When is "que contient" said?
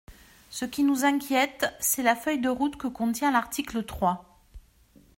2.75-3.29